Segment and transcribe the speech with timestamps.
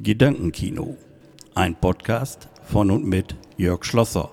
[0.00, 0.96] Gedankenkino.
[1.56, 4.30] Ein Podcast von und mit Jörg Schlosser.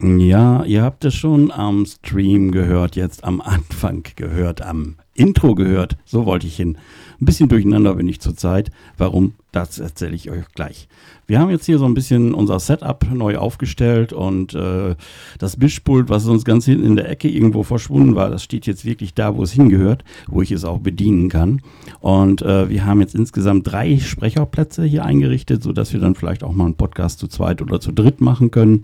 [0.00, 5.96] Ja, ihr habt es schon am Stream gehört, jetzt am Anfang gehört, am Intro gehört.
[6.04, 6.78] So wollte ich hin.
[7.20, 8.70] Ein bisschen durcheinander bin ich zurzeit.
[8.96, 9.34] Warum?
[9.50, 10.88] Das erzähle ich euch gleich.
[11.26, 14.94] Wir haben jetzt hier so ein bisschen unser Setup neu aufgestellt und äh,
[15.38, 18.84] das Mischpult, was sonst ganz hinten in der Ecke irgendwo verschwunden war, das steht jetzt
[18.84, 21.60] wirklich da, wo es hingehört, wo ich es auch bedienen kann.
[22.00, 26.52] Und äh, wir haben jetzt insgesamt drei Sprecherplätze hier eingerichtet, sodass wir dann vielleicht auch
[26.52, 28.82] mal einen Podcast zu zweit oder zu dritt machen können.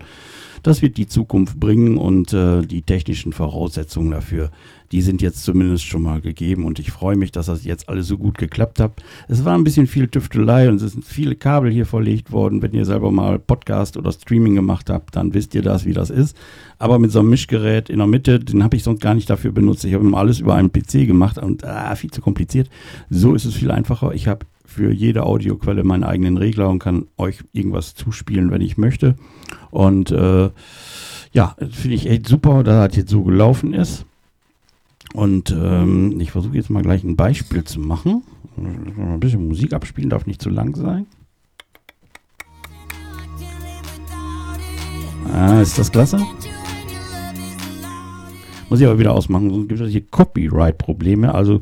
[0.65, 4.49] Das wird die Zukunft bringen und äh, die technischen Voraussetzungen dafür,
[4.91, 8.07] die sind jetzt zumindest schon mal gegeben und ich freue mich, dass das jetzt alles
[8.07, 8.93] so gut geklappt hat.
[9.27, 12.63] Es war ein bisschen viel Tüftelei und es sind viele Kabel hier verlegt worden.
[12.63, 16.09] Wenn ihr selber mal Podcast oder Streaming gemacht habt, dann wisst ihr das, wie das
[16.09, 16.35] ist.
[16.79, 19.51] Aber mit so einem Mischgerät in der Mitte, den habe ich sonst gar nicht dafür
[19.51, 19.85] benutzt.
[19.85, 22.71] Ich habe immer alles über einen PC gemacht und ah, viel zu kompliziert.
[23.11, 24.15] So ist es viel einfacher.
[24.15, 28.77] Ich habe für jede Audioquelle meinen eigenen Regler und kann euch irgendwas zuspielen, wenn ich
[28.77, 29.15] möchte.
[29.71, 30.49] Und äh,
[31.31, 34.05] ja, finde ich echt super, dass das jetzt so gelaufen ist.
[35.13, 38.23] Und ähm, ich versuche jetzt mal gleich ein Beispiel zu machen.
[38.57, 41.07] Ein bisschen Musik abspielen, darf nicht zu lang sein.
[45.33, 46.19] Ah, ist das klasse?
[48.69, 51.33] Muss ich aber wieder ausmachen, sonst gibt es hier Copyright-Probleme.
[51.33, 51.61] Also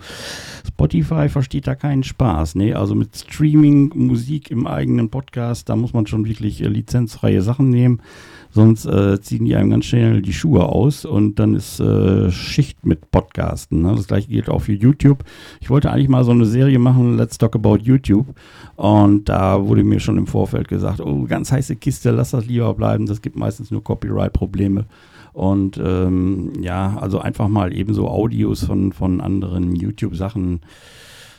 [0.74, 2.56] Spotify versteht da keinen Spaß.
[2.56, 2.74] Ne?
[2.76, 7.70] Also mit Streaming, Musik im eigenen Podcast, da muss man schon wirklich äh, lizenzfreie Sachen
[7.70, 8.02] nehmen.
[8.50, 12.86] Sonst äh, ziehen die einem ganz schnell die Schuhe aus und dann ist äh, Schicht
[12.86, 13.82] mit Podcasten.
[13.82, 13.94] Ne?
[13.96, 15.24] Das gleiche gilt auch für YouTube.
[15.62, 18.28] Ich wollte eigentlich mal so eine Serie machen, Let's Talk About YouTube.
[18.76, 22.74] Und da wurde mir schon im Vorfeld gesagt, oh, ganz heiße Kiste, lass das lieber
[22.74, 23.06] bleiben.
[23.06, 24.86] Das gibt meistens nur Copyright-Probleme.
[25.34, 30.62] Und ähm, ja, also einfach mal ebenso Audios von, von anderen YouTube-Sachen,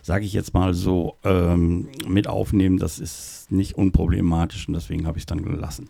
[0.02, 2.78] sage ich jetzt mal so, ähm, mit aufnehmen.
[2.78, 5.88] Das ist nicht unproblematisch und deswegen habe ich es dann gelassen.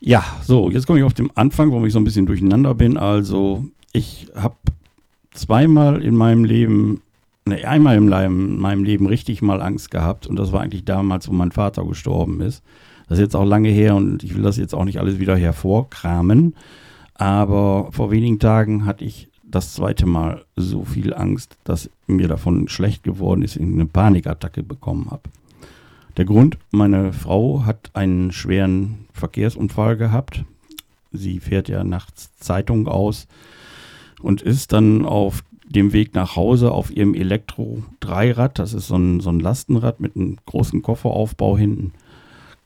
[0.00, 2.98] Ja, so, jetzt komme ich auf den Anfang, warum ich so ein bisschen durcheinander bin.
[2.98, 4.56] Also, ich habe
[5.32, 7.00] zweimal in meinem Leben,
[7.46, 11.32] ne, einmal in meinem Leben richtig mal Angst gehabt und das war eigentlich damals, wo
[11.32, 12.62] mein Vater gestorben ist.
[13.08, 15.36] Das ist jetzt auch lange her und ich will das jetzt auch nicht alles wieder
[15.36, 16.54] hervorkramen.
[17.14, 22.68] Aber vor wenigen Tagen hatte ich das zweite Mal so viel Angst, dass mir davon
[22.68, 25.22] schlecht geworden ist, ich eine Panikattacke bekommen habe.
[26.16, 30.44] Der Grund, meine Frau hat einen schweren Verkehrsunfall gehabt.
[31.12, 33.28] Sie fährt ja nachts Zeitung aus
[34.20, 39.20] und ist dann auf dem Weg nach Hause auf ihrem Elektro-Dreirad, das ist so ein,
[39.20, 41.92] so ein Lastenrad mit einem großen Kofferaufbau hinten,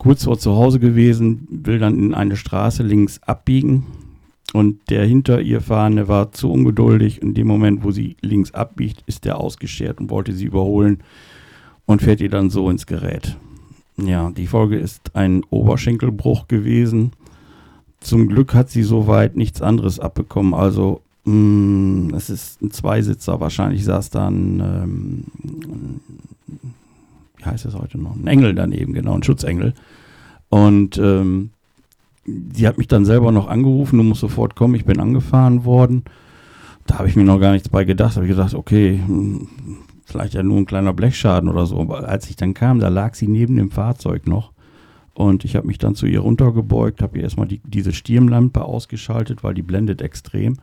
[0.01, 3.85] kurz vor zu Hause gewesen, will dann in eine Straße links abbiegen
[4.51, 7.21] und der hinter ihr fahrende war zu ungeduldig.
[7.21, 11.03] In dem Moment, wo sie links abbiegt, ist der ausgeschert und wollte sie überholen
[11.85, 13.37] und fährt ihr dann so ins Gerät.
[13.97, 17.11] Ja, die Folge ist ein Oberschenkelbruch gewesen.
[17.99, 20.55] Zum Glück hat sie soweit nichts anderes abbekommen.
[20.55, 23.39] Also mh, mm, es ist ein Zweisitzer.
[23.39, 25.23] Wahrscheinlich saß da ein, ähm,
[27.37, 28.15] wie heißt es heute noch?
[28.15, 29.75] Ein Engel daneben, genau, ein Schutzengel.
[30.51, 31.51] Und ähm,
[32.25, 36.03] die hat mich dann selber noch angerufen, du musst sofort kommen, ich bin angefahren worden.
[36.85, 38.11] Da habe ich mir noch gar nichts bei gedacht.
[38.11, 39.47] Da habe ich gedacht, okay, hm,
[40.03, 41.79] vielleicht ja nur ein kleiner Blechschaden oder so.
[41.79, 44.51] Aber als ich dann kam, da lag sie neben dem Fahrzeug noch.
[45.13, 49.43] Und ich habe mich dann zu ihr runtergebeugt, habe ihr erstmal die, diese Stirnlampe ausgeschaltet,
[49.43, 50.57] weil die blendet extrem.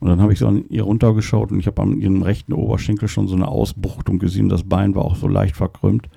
[0.00, 3.08] Und dann habe ich so an ihr runtergeschaut und ich habe an ihrem rechten Oberschenkel
[3.08, 4.50] schon so eine Ausbuchtung gesehen.
[4.50, 6.08] Das Bein war auch so leicht verkrümmt.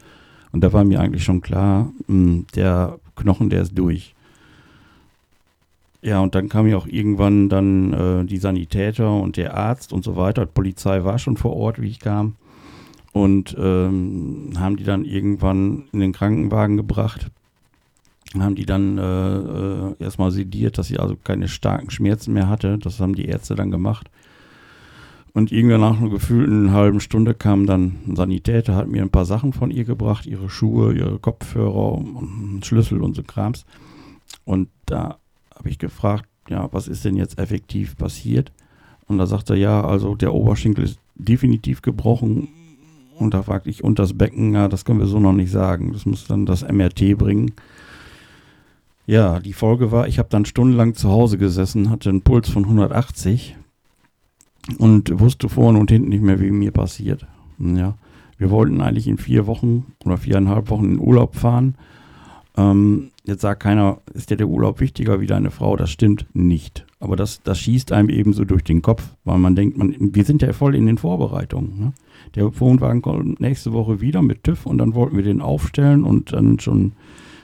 [0.55, 4.15] Und da war mir eigentlich schon klar, mh, hm, der Knochen, der ist durch.
[6.01, 10.05] Ja, und dann kam ja auch irgendwann dann äh, die Sanitäter und der Arzt und
[10.05, 10.45] so weiter.
[10.45, 12.35] Die Polizei war schon vor Ort, wie ich kam.
[13.11, 17.29] Und ähm, haben die dann irgendwann in den Krankenwagen gebracht.
[18.39, 22.77] Haben die dann äh, äh, erstmal sediert, dass sie also keine starken Schmerzen mehr hatte.
[22.77, 24.09] Das haben die Ärzte dann gemacht.
[25.35, 29.25] Und irgendwann nach einer gefühlten halben Stunde kam dann ein Sanitäter, hat mir ein paar
[29.25, 32.01] Sachen von ihr gebracht, ihre Schuhe, ihre Kopfhörer,
[32.63, 33.65] Schlüssel und so Krams.
[34.45, 35.17] Und da
[35.53, 38.53] habe ich gefragt, ja, was ist denn jetzt effektiv passiert?
[39.09, 42.47] Und da sagt er, ja, also der Oberschenkel ist definitiv gebrochen.
[43.19, 45.91] Und da fragte ich, und das Becken, ja, das können wir so noch nicht sagen.
[45.91, 47.51] Das muss dann das MRT bringen.
[49.05, 52.63] Ja, die Folge war, ich habe dann stundenlang zu Hause gesessen, hatte einen Puls von
[52.63, 53.57] 180
[54.77, 57.27] und wusste vorne und hinten nicht mehr, wie mir passiert.
[57.59, 57.95] Ja,
[58.37, 61.75] wir wollten eigentlich in vier Wochen oder viereinhalb Wochen in Urlaub fahren
[62.57, 65.75] Ähm, jetzt sagt keiner, ist dir der Urlaub wichtiger wie deine Frau?
[65.75, 66.85] Das stimmt nicht.
[66.99, 70.23] Aber das, das schießt einem eben so durch den Kopf, weil man denkt, man, wir
[70.23, 71.79] sind ja voll in den Vorbereitungen.
[71.79, 71.93] Ne?
[72.35, 76.33] Der Wohnwagen kommt nächste Woche wieder mit TÜV und dann wollten wir den aufstellen und
[76.33, 76.93] dann schon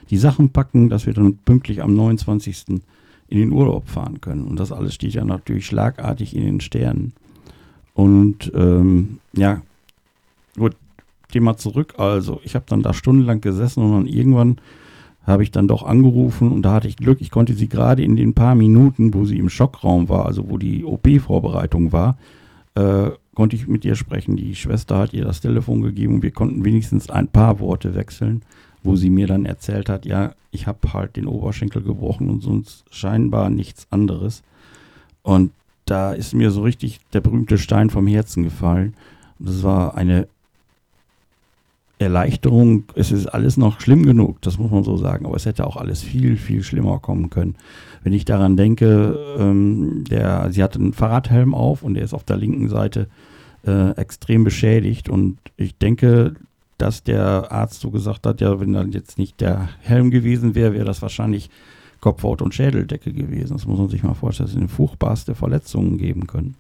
[0.09, 2.81] die Sachen packen, dass wir dann pünktlich am 29.
[3.31, 4.45] in den Urlaub fahren können.
[4.45, 7.13] Und das alles steht ja natürlich schlagartig in den Sternen.
[7.93, 9.61] Und ähm, ja,
[10.57, 10.75] gut,
[11.31, 11.95] Thema zurück.
[11.97, 14.57] Also, ich habe dann da stundenlang gesessen und dann irgendwann
[15.25, 17.21] habe ich dann doch angerufen und da hatte ich Glück.
[17.21, 20.57] Ich konnte sie gerade in den paar Minuten, wo sie im Schockraum war, also wo
[20.57, 22.17] die OP-Vorbereitung war,
[22.75, 24.35] äh, konnte ich mit ihr sprechen.
[24.35, 28.41] Die Schwester hat ihr das Telefon gegeben und wir konnten wenigstens ein paar Worte wechseln
[28.83, 32.83] wo sie mir dann erzählt hat, ja, ich habe halt den Oberschenkel gebrochen und sonst
[32.91, 34.43] scheinbar nichts anderes.
[35.23, 35.51] Und
[35.85, 38.95] da ist mir so richtig der berühmte Stein vom Herzen gefallen.
[39.39, 40.27] Das war eine
[42.01, 42.85] Erleichterung.
[42.95, 45.77] Es ist alles noch schlimm genug, das muss man so sagen, aber es hätte auch
[45.77, 47.55] alles viel, viel schlimmer kommen können.
[48.03, 52.23] Wenn ich daran denke, ähm, der, sie hatte einen Fahrradhelm auf und der ist auf
[52.23, 53.07] der linken Seite
[53.65, 56.33] äh, extrem beschädigt und ich denke,
[56.81, 60.73] dass der Arzt so gesagt hat, ja, wenn dann jetzt nicht der Helm gewesen wäre,
[60.73, 61.49] wäre das wahrscheinlich
[61.99, 63.53] Kopfhaut und Schädeldecke gewesen.
[63.53, 66.55] Das muss man sich mal vorstellen, dass es furchtbarste Verletzungen geben können.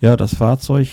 [0.00, 0.88] Ja, das Fahrzeug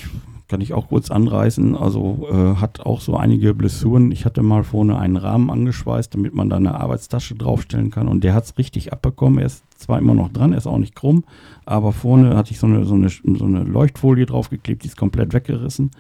[0.48, 4.12] kann ich auch kurz anreißen, also äh, hat auch so einige Blessuren.
[4.12, 8.24] Ich hatte mal vorne einen Rahmen angeschweißt, damit man da eine Arbeitstasche draufstellen kann und
[8.24, 9.40] der hat es richtig abbekommen.
[9.40, 11.24] Er ist zwar immer noch dran, er ist auch nicht krumm,
[11.66, 15.34] aber vorne hatte ich so eine, so eine, so eine Leuchtfolie draufgeklebt, die ist komplett
[15.34, 15.92] weggerissen.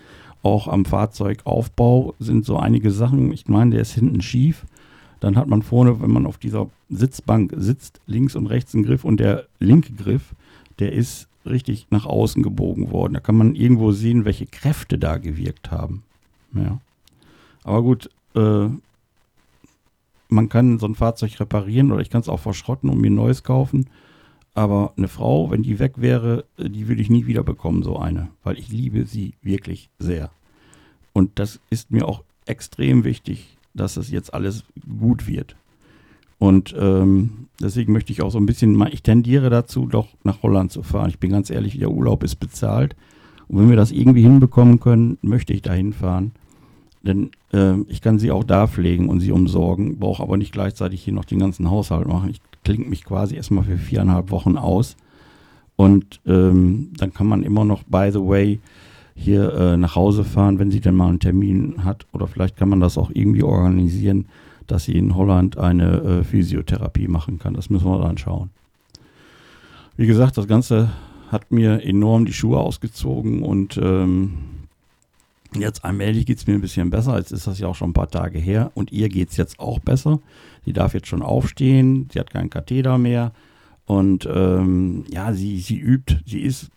[0.43, 3.31] Auch am Fahrzeugaufbau sind so einige Sachen.
[3.31, 4.65] Ich meine, der ist hinten schief.
[5.21, 9.05] Dann hat man vorne, wenn man auf dieser Sitzbank sitzt, links und rechts einen Griff
[9.05, 10.35] und der linke Griff,
[10.79, 13.13] der ist richtig nach außen gebogen worden.
[13.13, 16.03] Da kann man irgendwo sehen, welche Kräfte da gewirkt haben.
[16.53, 16.79] Ja.
[17.63, 18.67] Aber gut, äh,
[20.27, 23.15] man kann so ein Fahrzeug reparieren oder ich kann es auch verschrotten und mir ein
[23.15, 23.87] neues kaufen.
[24.53, 27.97] Aber eine Frau, wenn die weg wäre, äh, die würde ich nie wieder bekommen, so
[27.97, 28.29] eine.
[28.43, 30.29] Weil ich liebe sie wirklich sehr.
[31.11, 34.63] Und das ist mir auch extrem wichtig, dass es jetzt alles
[34.99, 35.55] gut wird.
[36.39, 40.71] Und ähm, deswegen möchte ich auch so ein bisschen, ich tendiere dazu, doch nach Holland
[40.71, 41.09] zu fahren.
[41.09, 42.95] Ich bin ganz ehrlich, der Urlaub ist bezahlt.
[43.47, 46.31] Und wenn wir das irgendwie hinbekommen können, möchte ich da hinfahren.
[47.01, 51.03] Denn äh, ich kann sie auch da pflegen und sie umsorgen, brauche aber nicht gleichzeitig
[51.03, 52.29] hier noch den ganzen Haushalt machen.
[52.29, 54.95] Ich klinge mich quasi erstmal für viereinhalb Wochen aus.
[55.75, 58.59] Und ähm, dann kann man immer noch, by the way,
[59.15, 62.05] hier äh, nach Hause fahren, wenn sie denn mal einen Termin hat.
[62.13, 64.25] Oder vielleicht kann man das auch irgendwie organisieren,
[64.67, 67.53] dass sie in Holland eine äh, Physiotherapie machen kann.
[67.53, 68.49] Das müssen wir dann schauen.
[69.97, 70.89] Wie gesagt, das Ganze
[71.31, 74.33] hat mir enorm die Schuhe ausgezogen und ähm,
[75.55, 77.17] Jetzt allmählich geht es mir ein bisschen besser.
[77.17, 78.71] Jetzt ist das ja auch schon ein paar Tage her.
[78.73, 80.19] Und ihr geht es jetzt auch besser.
[80.65, 82.09] Sie darf jetzt schon aufstehen.
[82.11, 83.31] Sie hat keinen Katheter mehr.
[83.85, 86.19] Und ähm, ja, sie, sie übt.
[86.25, 86.69] Sie ist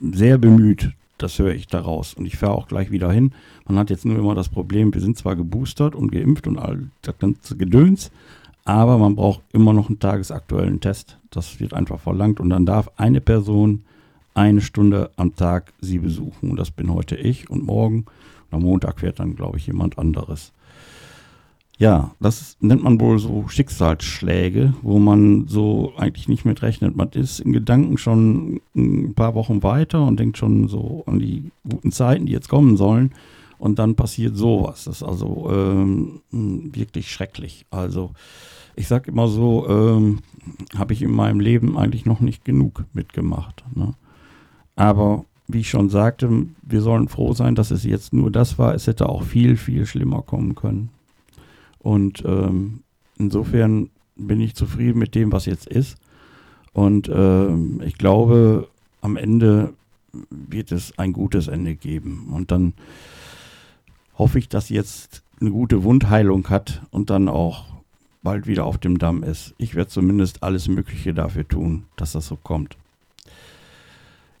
[0.00, 0.92] sehr bemüht.
[1.18, 2.14] Das höre ich daraus.
[2.14, 3.32] Und ich fahre auch gleich wieder hin.
[3.66, 6.88] Man hat jetzt nur immer das Problem, wir sind zwar geboostert und geimpft und all
[7.02, 8.10] das ganze Gedöns,
[8.64, 11.18] aber man braucht immer noch einen tagesaktuellen Test.
[11.30, 12.40] Das wird einfach verlangt.
[12.40, 13.82] Und dann darf eine Person
[14.34, 16.50] eine Stunde am Tag sie besuchen.
[16.50, 18.06] Und das bin heute ich und morgen.
[18.50, 20.52] Und am Montag fährt dann, glaube ich, jemand anderes.
[21.80, 26.94] Ja, das nennt man wohl so Schicksalsschläge, wo man so eigentlich nicht mit rechnet.
[26.94, 31.50] Man ist in Gedanken schon ein paar Wochen weiter und denkt schon so an die
[31.66, 33.12] guten Zeiten, die jetzt kommen sollen.
[33.58, 34.84] Und dann passiert sowas.
[34.84, 37.64] Das ist also ähm, wirklich schrecklich.
[37.70, 38.10] Also
[38.76, 40.18] ich sage immer so, ähm,
[40.76, 43.64] habe ich in meinem Leben eigentlich noch nicht genug mitgemacht.
[43.74, 43.94] Ne?
[44.80, 48.74] Aber wie ich schon sagte, wir sollen froh sein, dass es jetzt nur das war.
[48.74, 50.88] Es hätte auch viel, viel schlimmer kommen können.
[51.80, 52.80] Und ähm,
[53.18, 55.98] insofern bin ich zufrieden mit dem, was jetzt ist.
[56.72, 58.68] Und ähm, ich glaube,
[59.02, 59.74] am Ende
[60.30, 62.30] wird es ein gutes Ende geben.
[62.32, 62.72] Und dann
[64.16, 67.66] hoffe ich, dass jetzt eine gute Wundheilung hat und dann auch
[68.22, 69.52] bald wieder auf dem Damm ist.
[69.58, 72.78] Ich werde zumindest alles Mögliche dafür tun, dass das so kommt.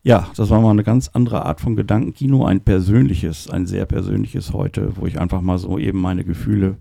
[0.02, 4.54] Ja, das war mal eine ganz andere Art von Gedankenkino, ein persönliches, ein sehr persönliches
[4.54, 6.76] heute, wo ich einfach mal so eben meine Gefühle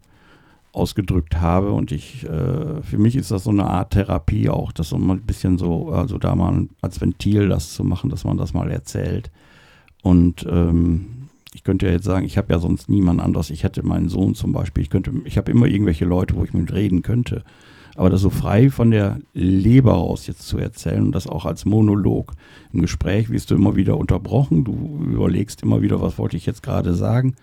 [0.72, 4.90] ausgedrückt habe und ich, äh, für mich ist das so eine Art Therapie auch, das
[4.90, 8.38] so mal ein bisschen so, also da mal als Ventil das zu machen, dass man
[8.38, 9.32] das mal erzählt.
[10.02, 13.86] Und ähm, ich könnte ja jetzt sagen, ich habe ja sonst niemand anders, ich hätte
[13.86, 17.02] meinen Sohn zum Beispiel, ich könnte, ich habe immer irgendwelche Leute, wo ich mit reden
[17.02, 17.44] könnte,
[18.00, 21.66] aber das so frei von der Leber aus jetzt zu erzählen und das auch als
[21.66, 22.32] Monolog.
[22.72, 26.64] Im Gespräch wirst du immer wieder unterbrochen, du überlegst immer wieder, was wollte ich jetzt
[26.64, 27.36] gerade sagen.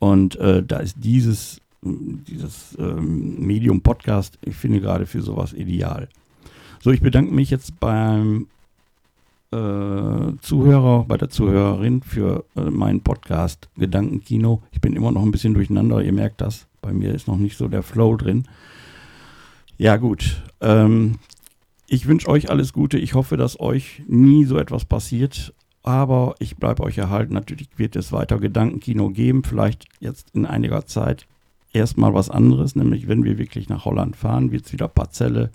[0.00, 6.10] Und äh, da ist dieses dieses ähm, Medium Podcast, ich finde gerade für sowas ideal.
[6.82, 8.48] So, ich bedanke mich jetzt beim
[9.52, 9.56] äh,
[10.42, 14.60] Zuhörer, bei der Zuhörerin für äh, meinen Podcast Gedankenkino.
[14.70, 16.66] Ich bin immer noch ein bisschen durcheinander, ihr merkt das.
[16.82, 18.44] Bei mir ist noch nicht so der Flow drin.
[19.76, 20.42] Ja, gut.
[20.60, 21.18] Ähm,
[21.88, 22.98] ich wünsche euch alles Gute.
[22.98, 25.52] Ich hoffe, dass euch nie so etwas passiert.
[25.82, 27.34] Aber ich bleibe euch erhalten.
[27.34, 29.42] Natürlich wird es weiter Gedankenkino geben.
[29.44, 31.26] Vielleicht jetzt in einiger Zeit
[31.72, 32.74] erstmal was anderes.
[32.76, 35.50] Nämlich, wenn wir wirklich nach Holland fahren, wird es wieder Parzelle.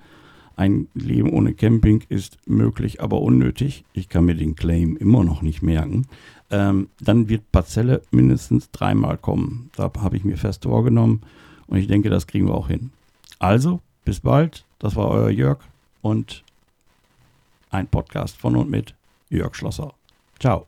[0.56, 3.86] Ein Leben ohne Camping ist möglich, aber unnötig.
[3.94, 6.06] Ich kann mir den Claim immer noch nicht merken.
[6.52, 9.70] Ähm, dann wird Parzelle mindestens dreimal kommen.
[9.78, 11.22] Da habe ich mir fest vorgenommen.
[11.68, 12.92] Und ich denke, das kriegen wir auch hin.
[13.40, 14.65] Also, bis bald.
[14.79, 15.60] Das war euer Jörg
[16.01, 16.44] und
[17.70, 18.96] ein Podcast von und mit
[19.29, 19.94] Jörg Schlosser.
[20.39, 20.68] Ciao.